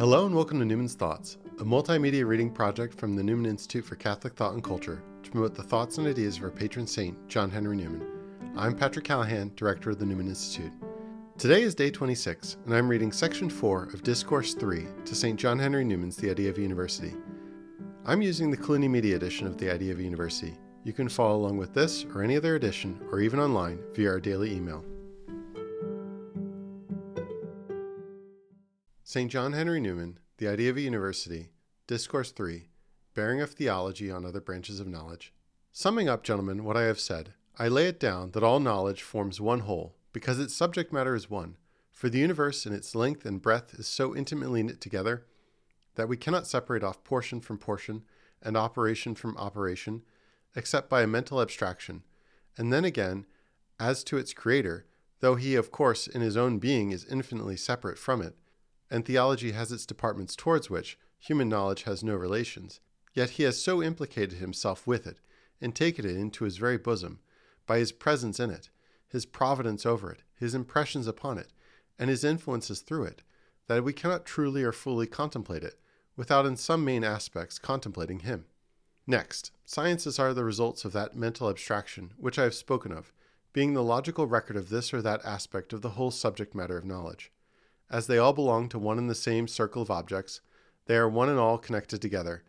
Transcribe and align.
Hello 0.00 0.24
and 0.24 0.34
welcome 0.34 0.58
to 0.58 0.64
Newman's 0.64 0.94
Thoughts, 0.94 1.36
a 1.58 1.62
multimedia 1.62 2.26
reading 2.26 2.50
project 2.50 2.98
from 2.98 3.14
the 3.14 3.22
Newman 3.22 3.44
Institute 3.44 3.84
for 3.84 3.96
Catholic 3.96 4.32
Thought 4.32 4.54
and 4.54 4.64
Culture 4.64 5.02
to 5.22 5.30
promote 5.30 5.54
the 5.54 5.62
thoughts 5.62 5.98
and 5.98 6.06
ideas 6.06 6.38
of 6.38 6.44
our 6.44 6.50
patron 6.50 6.86
saint, 6.86 7.18
John 7.28 7.50
Henry 7.50 7.76
Newman. 7.76 8.06
I'm 8.56 8.74
Patrick 8.74 9.04
Callahan, 9.04 9.52
director 9.56 9.90
of 9.90 9.98
the 9.98 10.06
Newman 10.06 10.28
Institute. 10.28 10.72
Today 11.36 11.60
is 11.60 11.74
day 11.74 11.90
26, 11.90 12.56
and 12.64 12.74
I'm 12.74 12.88
reading 12.88 13.12
section 13.12 13.50
4 13.50 13.90
of 13.92 14.02
Discourse 14.02 14.54
3 14.54 14.86
to 15.04 15.14
St. 15.14 15.38
John 15.38 15.58
Henry 15.58 15.84
Newman's 15.84 16.16
The 16.16 16.30
Idea 16.30 16.48
of 16.48 16.56
University. 16.56 17.12
I'm 18.06 18.22
using 18.22 18.50
the 18.50 18.56
Cluny 18.56 18.88
Media 18.88 19.16
edition 19.16 19.46
of 19.46 19.58
The 19.58 19.70
Idea 19.70 19.92
of 19.92 20.00
University. 20.00 20.56
You 20.82 20.94
can 20.94 21.10
follow 21.10 21.36
along 21.36 21.58
with 21.58 21.74
this 21.74 22.06
or 22.14 22.22
any 22.22 22.38
other 22.38 22.54
edition, 22.54 22.98
or 23.12 23.20
even 23.20 23.38
online 23.38 23.78
via 23.92 24.12
our 24.12 24.18
daily 24.18 24.50
email. 24.50 24.82
St. 29.12 29.28
John 29.28 29.54
Henry 29.54 29.80
Newman, 29.80 30.20
The 30.36 30.46
Idea 30.46 30.70
of 30.70 30.76
a 30.76 30.82
University, 30.82 31.50
Discourse 31.88 32.30
3, 32.30 32.68
Bearing 33.12 33.40
of 33.40 33.50
Theology 33.50 34.08
on 34.08 34.24
Other 34.24 34.40
Branches 34.40 34.78
of 34.78 34.86
Knowledge. 34.86 35.32
Summing 35.72 36.08
up, 36.08 36.22
gentlemen, 36.22 36.62
what 36.62 36.76
I 36.76 36.82
have 36.82 37.00
said, 37.00 37.34
I 37.58 37.66
lay 37.66 37.88
it 37.88 37.98
down 37.98 38.30
that 38.30 38.44
all 38.44 38.60
knowledge 38.60 39.02
forms 39.02 39.40
one 39.40 39.62
whole, 39.62 39.96
because 40.12 40.38
its 40.38 40.54
subject 40.54 40.92
matter 40.92 41.16
is 41.16 41.28
one. 41.28 41.56
For 41.90 42.08
the 42.08 42.20
universe 42.20 42.66
in 42.66 42.72
its 42.72 42.94
length 42.94 43.26
and 43.26 43.42
breadth 43.42 43.74
is 43.74 43.88
so 43.88 44.14
intimately 44.14 44.62
knit 44.62 44.80
together 44.80 45.26
that 45.96 46.08
we 46.08 46.16
cannot 46.16 46.46
separate 46.46 46.84
off 46.84 47.02
portion 47.02 47.40
from 47.40 47.58
portion 47.58 48.04
and 48.40 48.56
operation 48.56 49.16
from 49.16 49.36
operation, 49.38 50.02
except 50.54 50.88
by 50.88 51.02
a 51.02 51.08
mental 51.08 51.40
abstraction. 51.40 52.04
And 52.56 52.72
then 52.72 52.84
again, 52.84 53.26
as 53.80 54.04
to 54.04 54.18
its 54.18 54.32
creator, 54.32 54.86
though 55.18 55.34
he, 55.34 55.56
of 55.56 55.72
course, 55.72 56.06
in 56.06 56.20
his 56.20 56.36
own 56.36 56.60
being 56.60 56.92
is 56.92 57.04
infinitely 57.10 57.56
separate 57.56 57.98
from 57.98 58.22
it, 58.22 58.36
and 58.90 59.04
theology 59.04 59.52
has 59.52 59.70
its 59.70 59.86
departments 59.86 60.34
towards 60.34 60.68
which 60.68 60.98
human 61.18 61.48
knowledge 61.48 61.84
has 61.84 62.02
no 62.02 62.14
relations. 62.14 62.80
Yet 63.14 63.30
he 63.30 63.42
has 63.44 63.62
so 63.62 63.82
implicated 63.82 64.38
himself 64.38 64.86
with 64.86 65.06
it, 65.06 65.18
and 65.60 65.74
taken 65.74 66.04
it 66.04 66.16
into 66.16 66.44
his 66.44 66.56
very 66.56 66.78
bosom, 66.78 67.20
by 67.66 67.78
his 67.78 67.92
presence 67.92 68.40
in 68.40 68.50
it, 68.50 68.70
his 69.08 69.26
providence 69.26 69.84
over 69.84 70.10
it, 70.10 70.22
his 70.34 70.54
impressions 70.54 71.06
upon 71.06 71.38
it, 71.38 71.52
and 71.98 72.08
his 72.08 72.24
influences 72.24 72.80
through 72.80 73.04
it, 73.04 73.22
that 73.66 73.84
we 73.84 73.92
cannot 73.92 74.24
truly 74.24 74.64
or 74.64 74.72
fully 74.72 75.06
contemplate 75.06 75.62
it, 75.62 75.78
without 76.16 76.46
in 76.46 76.56
some 76.56 76.84
main 76.84 77.04
aspects 77.04 77.58
contemplating 77.58 78.20
him. 78.20 78.46
Next, 79.06 79.50
sciences 79.64 80.18
are 80.18 80.32
the 80.32 80.44
results 80.44 80.84
of 80.84 80.92
that 80.92 81.16
mental 81.16 81.48
abstraction 81.48 82.12
which 82.16 82.38
I 82.38 82.44
have 82.44 82.54
spoken 82.54 82.92
of, 82.92 83.12
being 83.52 83.74
the 83.74 83.82
logical 83.82 84.26
record 84.26 84.56
of 84.56 84.68
this 84.68 84.94
or 84.94 85.02
that 85.02 85.24
aspect 85.24 85.72
of 85.72 85.82
the 85.82 85.90
whole 85.90 86.10
subject 86.10 86.54
matter 86.54 86.76
of 86.76 86.84
knowledge. 86.84 87.32
As 87.90 88.06
they 88.06 88.18
all 88.18 88.32
belong 88.32 88.68
to 88.68 88.78
one 88.78 88.98
and 88.98 89.10
the 89.10 89.14
same 89.14 89.48
circle 89.48 89.82
of 89.82 89.90
objects, 89.90 90.40
they 90.86 90.96
are 90.96 91.08
one 91.08 91.28
and 91.28 91.38
all 91.38 91.58
connected 91.58 92.00
together. 92.00 92.44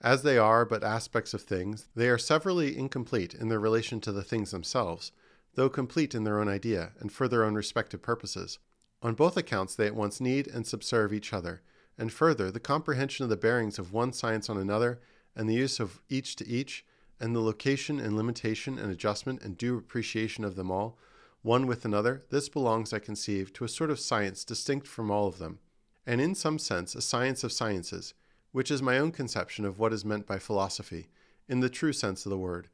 As 0.00 0.22
they 0.22 0.38
are 0.38 0.64
but 0.64 0.84
aspects 0.84 1.34
of 1.34 1.42
things, 1.42 1.88
they 1.96 2.08
are 2.08 2.18
severally 2.18 2.76
incomplete 2.76 3.34
in 3.34 3.48
their 3.48 3.58
relation 3.58 4.00
to 4.02 4.12
the 4.12 4.22
things 4.22 4.50
themselves, 4.50 5.10
though 5.54 5.68
complete 5.68 6.14
in 6.14 6.24
their 6.24 6.38
own 6.38 6.48
idea 6.48 6.92
and 7.00 7.10
for 7.10 7.26
their 7.26 7.44
own 7.44 7.54
respective 7.54 8.02
purposes. 8.02 8.58
On 9.02 9.14
both 9.14 9.36
accounts, 9.36 9.74
they 9.74 9.86
at 9.86 9.94
once 9.94 10.20
need 10.20 10.46
and 10.46 10.66
subserve 10.66 11.12
each 11.12 11.32
other, 11.32 11.62
and 11.96 12.12
further, 12.12 12.50
the 12.50 12.60
comprehension 12.60 13.24
of 13.24 13.30
the 13.30 13.36
bearings 13.36 13.78
of 13.78 13.92
one 13.92 14.12
science 14.12 14.48
on 14.48 14.56
another, 14.56 15.00
and 15.34 15.48
the 15.48 15.54
use 15.54 15.80
of 15.80 16.00
each 16.08 16.36
to 16.36 16.46
each, 16.46 16.84
and 17.18 17.34
the 17.34 17.40
location 17.40 17.98
and 17.98 18.16
limitation 18.16 18.78
and 18.78 18.92
adjustment 18.92 19.42
and 19.42 19.56
due 19.56 19.78
appreciation 19.78 20.44
of 20.44 20.56
them 20.56 20.70
all, 20.70 20.98
one 21.42 21.66
with 21.66 21.84
another, 21.84 22.24
this 22.30 22.48
belongs, 22.48 22.92
I 22.92 22.98
conceive, 22.98 23.52
to 23.54 23.64
a 23.64 23.68
sort 23.68 23.90
of 23.90 24.00
science 24.00 24.44
distinct 24.44 24.86
from 24.86 25.10
all 25.10 25.26
of 25.26 25.38
them, 25.38 25.60
and 26.06 26.20
in 26.20 26.34
some 26.34 26.58
sense 26.58 26.94
a 26.94 27.00
science 27.00 27.44
of 27.44 27.52
sciences, 27.52 28.14
which 28.52 28.70
is 28.70 28.82
my 28.82 28.98
own 28.98 29.12
conception 29.12 29.64
of 29.64 29.78
what 29.78 29.92
is 29.92 30.04
meant 30.04 30.26
by 30.26 30.38
philosophy, 30.38 31.08
in 31.48 31.60
the 31.60 31.68
true 31.68 31.92
sense 31.92 32.26
of 32.26 32.30
the 32.30 32.38
word, 32.38 32.68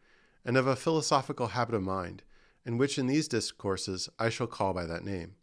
and 0.45 0.57
of 0.57 0.67
a 0.67 0.77
philosophical 0.77 1.49
habit 1.49 1.75
of 1.75 1.83
mind, 1.83 2.23
and 2.65 2.79
which 2.79 2.99
in 2.99 3.07
these 3.07 3.29
discourses 3.29 4.09
I 4.19 4.29
shall 4.31 4.47
call 4.47 4.73
by 4.73 4.87
that 4.87 5.05
name. 5.05 5.35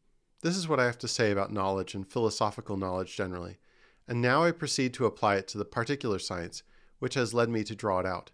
This 0.41 0.57
is 0.57 0.67
what 0.67 0.79
I 0.79 0.85
have 0.85 0.97
to 0.99 1.07
say 1.07 1.31
about 1.31 1.53
knowledge 1.53 1.93
and 1.93 2.07
philosophical 2.07 2.77
knowledge 2.77 3.15
generally, 3.15 3.59
and 4.07 4.21
now 4.21 4.43
I 4.43 4.51
proceed 4.51 4.93
to 4.95 5.05
apply 5.05 5.35
it 5.35 5.47
to 5.49 5.57
the 5.57 5.65
particular 5.65 6.17
science 6.17 6.63
which 6.99 7.13
has 7.15 7.33
led 7.33 7.49
me 7.49 7.63
to 7.63 7.75
draw 7.75 7.99
it 7.99 8.05
out. 8.05 8.31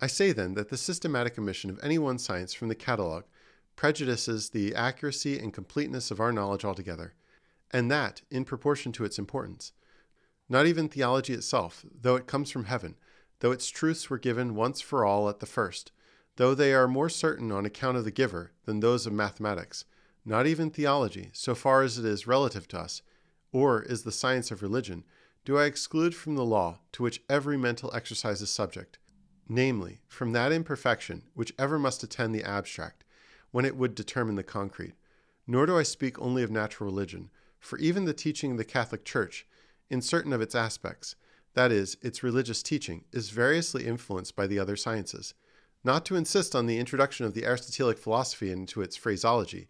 I 0.00 0.06
say 0.06 0.32
then 0.32 0.54
that 0.54 0.68
the 0.70 0.76
systematic 0.76 1.38
omission 1.38 1.70
of 1.70 1.78
any 1.82 1.98
one 1.98 2.18
science 2.18 2.54
from 2.54 2.68
the 2.68 2.74
catalogue 2.74 3.24
prejudices 3.76 4.50
the 4.50 4.74
accuracy 4.74 5.38
and 5.38 5.52
completeness 5.52 6.10
of 6.10 6.18
our 6.18 6.32
knowledge 6.32 6.64
altogether, 6.64 7.14
and 7.70 7.90
that 7.90 8.22
in 8.30 8.44
proportion 8.44 8.90
to 8.92 9.04
its 9.04 9.18
importance. 9.18 9.72
Not 10.48 10.66
even 10.66 10.88
theology 10.88 11.34
itself, 11.34 11.84
though 12.00 12.16
it 12.16 12.26
comes 12.26 12.50
from 12.50 12.64
heaven, 12.64 12.96
though 13.40 13.52
its 13.52 13.68
truths 13.68 14.08
were 14.08 14.18
given 14.18 14.54
once 14.54 14.80
for 14.80 15.04
all 15.04 15.28
at 15.28 15.40
the 15.40 15.46
first, 15.46 15.92
though 16.36 16.54
they 16.54 16.72
are 16.72 16.88
more 16.88 17.08
certain 17.08 17.52
on 17.52 17.66
account 17.66 17.96
of 17.96 18.04
the 18.04 18.10
giver 18.10 18.52
than 18.64 18.80
those 18.80 19.06
of 19.06 19.12
mathematics, 19.12 19.84
not 20.24 20.46
even 20.46 20.70
theology, 20.70 21.30
so 21.32 21.54
far 21.54 21.82
as 21.82 21.98
it 21.98 22.04
is 22.04 22.26
relative 22.26 22.66
to 22.68 22.78
us, 22.78 23.02
or 23.52 23.82
is 23.82 24.02
the 24.02 24.12
science 24.12 24.50
of 24.50 24.62
religion, 24.62 25.04
do 25.44 25.56
I 25.56 25.64
exclude 25.64 26.14
from 26.14 26.34
the 26.34 26.44
law 26.44 26.80
to 26.92 27.02
which 27.02 27.22
every 27.28 27.56
mental 27.56 27.94
exercise 27.94 28.42
is 28.42 28.50
subject, 28.50 28.98
namely, 29.48 30.00
from 30.08 30.32
that 30.32 30.52
imperfection 30.52 31.22
which 31.34 31.54
ever 31.58 31.78
must 31.78 32.02
attend 32.02 32.34
the 32.34 32.42
abstract, 32.42 33.04
when 33.56 33.64
it 33.64 33.74
would 33.74 33.94
determine 33.94 34.34
the 34.34 34.42
concrete. 34.42 34.92
Nor 35.46 35.64
do 35.64 35.78
I 35.78 35.82
speak 35.82 36.20
only 36.20 36.42
of 36.42 36.50
natural 36.50 36.90
religion, 36.90 37.30
for 37.58 37.78
even 37.78 38.04
the 38.04 38.12
teaching 38.12 38.50
of 38.50 38.58
the 38.58 38.66
Catholic 38.66 39.02
Church, 39.02 39.46
in 39.88 40.02
certain 40.02 40.34
of 40.34 40.42
its 40.42 40.54
aspects, 40.54 41.16
that 41.54 41.72
is, 41.72 41.96
its 42.02 42.22
religious 42.22 42.62
teaching, 42.62 43.04
is 43.12 43.30
variously 43.30 43.86
influenced 43.86 44.36
by 44.36 44.46
the 44.46 44.58
other 44.58 44.76
sciences. 44.76 45.32
Not 45.82 46.04
to 46.04 46.16
insist 46.16 46.54
on 46.54 46.66
the 46.66 46.78
introduction 46.78 47.24
of 47.24 47.32
the 47.32 47.46
Aristotelic 47.46 47.96
philosophy 47.96 48.50
into 48.50 48.82
its 48.82 48.94
phraseology, 48.94 49.68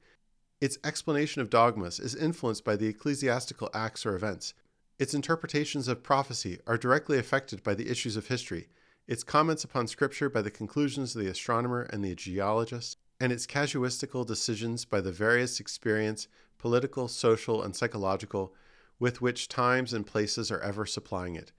its 0.61 0.79
explanation 0.83 1.41
of 1.41 1.49
dogmas 1.49 2.01
is 2.01 2.17
influenced 2.17 2.65
by 2.65 2.75
the 2.75 2.89
ecclesiastical 2.89 3.71
acts 3.73 4.05
or 4.05 4.17
events. 4.17 4.53
Its 4.99 5.15
interpretations 5.15 5.87
of 5.87 6.03
prophecy 6.03 6.59
are 6.67 6.77
directly 6.77 7.19
affected 7.19 7.63
by 7.63 7.77
the 7.77 7.89
issues 7.89 8.17
of 8.17 8.27
history, 8.27 8.67
its 9.07 9.23
comments 9.23 9.63
upon 9.63 9.87
Scripture 9.87 10.29
by 10.29 10.43
the 10.43 10.51
conclusions 10.51 11.15
of 11.15 11.23
the 11.23 11.31
astronomer 11.31 11.83
and 11.83 12.05
the 12.05 12.17
geologist, 12.17 12.99
and 13.21 13.33
its 13.33 13.47
casuistical 13.47 14.27
decisions 14.27 14.85
by 14.85 15.01
the 15.01 15.13
various 15.13 15.61
experience, 15.61 16.29
political, 16.59 17.09
social, 17.09 17.63
and 17.63 17.75
psychological, 17.75 18.55
with 18.99 19.21
which 19.21 19.49
times 19.49 19.93
and 19.93 20.07
places 20.07 20.51
are 20.51 20.61
ever 20.61 20.87
supplying 20.87 21.35
it. 21.35 21.53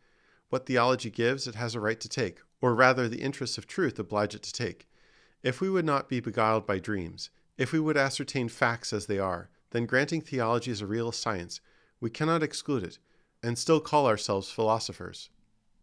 What 0.49 0.65
theology 0.65 1.09
gives, 1.09 1.47
it 1.47 1.55
has 1.55 1.75
a 1.75 1.79
right 1.79 1.99
to 1.99 2.09
take, 2.09 2.39
or 2.61 2.73
rather, 2.73 3.07
the 3.07 3.21
interests 3.21 3.57
of 3.57 3.67
truth 3.67 3.99
oblige 3.99 4.33
it 4.33 4.43
to 4.43 4.53
take. 4.53 4.87
If 5.43 5.61
we 5.61 5.69
would 5.69 5.85
not 5.85 6.09
be 6.09 6.19
beguiled 6.19 6.65
by 6.65 6.79
dreams, 6.79 7.29
if 7.57 7.71
we 7.71 7.79
would 7.79 7.97
ascertain 7.97 8.49
facts 8.49 8.93
as 8.93 9.05
they 9.05 9.19
are, 9.19 9.49
then 9.71 9.85
granting 9.85 10.21
theology 10.21 10.71
as 10.71 10.81
a 10.81 10.87
real 10.87 11.11
science, 11.11 11.59
we 11.99 12.09
cannot 12.09 12.43
exclude 12.43 12.83
it, 12.83 12.99
and 13.43 13.57
still 13.57 13.79
call 13.79 14.07
ourselves 14.07 14.49
philosophers. 14.49 15.29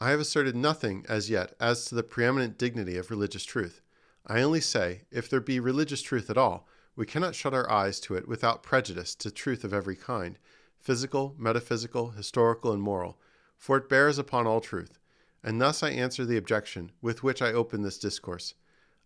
I 0.01 0.11
have 0.11 0.21
asserted 0.21 0.57
nothing 0.57 1.05
as 1.09 1.31
yet 1.31 1.55
as 1.61 1.85
to 1.87 1.95
the 1.95 2.03
preeminent 2.03 2.59
dignity 2.59 2.97
of 2.97 3.11
religious 3.11 3.45
truth. 3.45 3.81
I 4.27 4.41
only 4.41 4.61
say, 4.61 5.03
if 5.11 5.29
there 5.29 5.41
be 5.41 5.61
religious 5.61 6.01
truth 6.01 6.31
at 6.31 6.39
all, 6.39 6.67
we 6.97 7.05
cannot 7.05 7.35
shut 7.35 7.53
our 7.53 7.71
eyes 7.71 8.01
to 8.01 8.15
it 8.15 8.27
without 8.27 8.63
prejudice 8.63 9.15
to 9.17 9.31
truth 9.31 9.65
of 9.65 9.75
every 9.75 9.97
kind 9.97 10.39
physical, 10.79 11.35
metaphysical, 11.39 12.11
historical, 12.11 12.71
and 12.73 12.83
moral, 12.83 13.19
for 13.57 13.79
it 13.79 13.89
bears 13.89 14.19
upon 14.19 14.47
all 14.47 14.61
truth. 14.61 14.99
And 15.43 15.61
thus 15.61 15.83
I 15.83 15.91
answer 15.91 16.25
the 16.25 16.37
objection 16.37 16.93
with 17.01 17.23
which 17.23 17.41
I 17.41 17.53
open 17.53 17.83
this 17.83 17.99
discourse. 17.99 18.55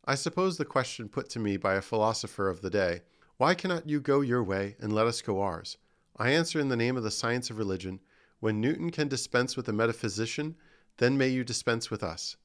I 0.04 0.14
suppose 0.14 0.56
the 0.56 0.64
question 0.64 1.08
put 1.08 1.28
to 1.30 1.38
me 1.38 1.56
by 1.56 1.74
a 1.74 1.82
philosopher 1.82 2.48
of 2.48 2.62
the 2.62 2.70
day, 2.70 3.02
Why 3.36 3.54
cannot 3.54 3.88
you 3.88 4.00
go 4.00 4.20
your 4.20 4.42
way 4.42 4.76
and 4.80 4.92
let 4.92 5.06
us 5.06 5.22
go 5.22 5.40
ours? 5.40 5.76
I 6.16 6.30
answer 6.30 6.58
in 6.58 6.68
the 6.68 6.76
name 6.76 6.96
of 6.96 7.04
the 7.04 7.10
science 7.10 7.50
of 7.50 7.58
religion, 7.58 8.00
When 8.40 8.60
Newton 8.60 8.90
can 8.90 9.08
dispense 9.08 9.56
with 9.56 9.68
a 9.68 9.72
metaphysician, 9.72 10.56
then 10.96 11.16
may 11.16 11.28
you 11.28 11.44
dispense 11.44 11.90
with 11.90 12.02
us. 12.02 12.36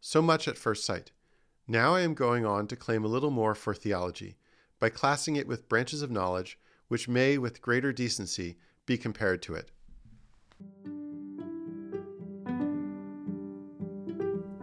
So 0.00 0.20
much 0.20 0.48
at 0.48 0.58
first 0.58 0.84
sight. 0.84 1.12
Now 1.72 1.94
I 1.94 2.02
am 2.02 2.12
going 2.12 2.44
on 2.44 2.66
to 2.66 2.76
claim 2.76 3.02
a 3.02 3.08
little 3.08 3.30
more 3.30 3.54
for 3.54 3.72
theology, 3.72 4.36
by 4.78 4.90
classing 4.90 5.36
it 5.36 5.48
with 5.48 5.70
branches 5.70 6.02
of 6.02 6.10
knowledge 6.10 6.58
which 6.88 7.08
may, 7.08 7.38
with 7.38 7.62
greater 7.62 7.94
decency, 7.94 8.58
be 8.84 8.98
compared 8.98 9.40
to 9.40 9.54
it. 9.54 9.70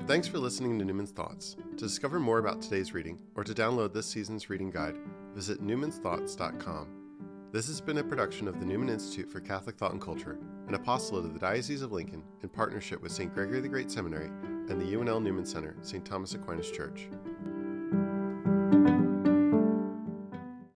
Thanks 0.06 0.28
for 0.28 0.38
listening 0.38 0.78
to 0.78 0.86
Newman's 0.86 1.10
Thoughts. 1.10 1.56
To 1.78 1.84
discover 1.84 2.20
more 2.20 2.38
about 2.38 2.62
today's 2.62 2.94
reading 2.94 3.20
or 3.34 3.44
to 3.44 3.56
download 3.56 3.92
this 3.92 4.06
season's 4.06 4.48
reading 4.52 4.70
guide, 4.70 5.00
visit 5.34 5.66
newmansthoughts.com. 5.66 6.90
This 7.52 7.66
has 7.66 7.82
been 7.82 7.98
a 7.98 8.04
production 8.04 8.48
of 8.48 8.60
the 8.60 8.68
Newman 8.68 8.90
Institute 8.90 9.32
for 9.32 9.40
Catholic 9.40 9.78
Thought 9.78 9.94
and 9.94 10.02
Culture, 10.02 10.38
an 10.68 10.76
apostolate 10.76 11.26
of 11.26 11.34
the 11.34 11.40
Diocese 11.40 11.82
of 11.82 11.92
Lincoln 11.92 12.22
in 12.44 12.50
partnership 12.50 13.02
with 13.02 13.12
St. 13.12 13.34
Gregory 13.34 13.62
the 13.62 13.68
Great 13.68 13.90
Seminary 13.90 14.30
and 14.70 14.80
the 14.80 14.86
UNL 14.86 15.22
Newman 15.22 15.46
Center, 15.46 15.76
St. 15.82 16.06
Thomas 16.06 16.34
Aquinas 16.36 16.70
Church. 16.70 17.08